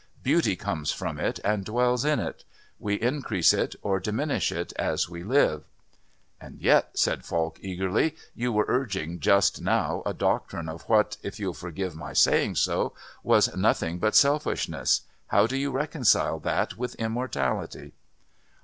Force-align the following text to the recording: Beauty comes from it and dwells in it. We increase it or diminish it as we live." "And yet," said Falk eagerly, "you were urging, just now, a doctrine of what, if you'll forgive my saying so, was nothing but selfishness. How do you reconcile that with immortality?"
Beauty 0.23 0.55
comes 0.55 0.89
from 0.89 1.19
it 1.19 1.39
and 1.43 1.63
dwells 1.63 2.03
in 2.03 2.19
it. 2.19 2.43
We 2.79 2.95
increase 2.99 3.53
it 3.53 3.75
or 3.83 3.99
diminish 3.99 4.51
it 4.51 4.73
as 4.79 5.07
we 5.07 5.23
live." 5.23 5.63
"And 6.39 6.59
yet," 6.59 6.97
said 6.97 7.23
Falk 7.23 7.59
eagerly, 7.61 8.15
"you 8.33 8.51
were 8.51 8.65
urging, 8.67 9.19
just 9.19 9.61
now, 9.61 10.01
a 10.03 10.13
doctrine 10.15 10.67
of 10.69 10.81
what, 10.89 11.17
if 11.21 11.39
you'll 11.39 11.53
forgive 11.53 11.95
my 11.95 12.13
saying 12.13 12.55
so, 12.55 12.93
was 13.21 13.55
nothing 13.55 13.99
but 13.99 14.15
selfishness. 14.15 15.01
How 15.27 15.45
do 15.45 15.55
you 15.55 15.69
reconcile 15.69 16.39
that 16.39 16.79
with 16.79 16.95
immortality?" 16.95 17.93